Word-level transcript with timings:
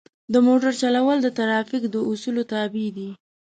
د 0.33 0.35
موټر 0.47 0.71
چلول 0.81 1.17
د 1.21 1.27
ترافیک 1.37 1.83
د 1.93 1.95
اصولو 2.11 2.41
تابع 2.51 2.87
دي. 2.97 3.09